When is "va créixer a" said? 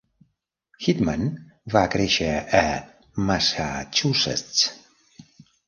1.75-2.63